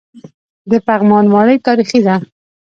د 0.71 0.73
پغمان 0.87 1.25
ماڼۍ 1.33 1.57
تاریخي 1.67 1.99
ده 2.05 2.15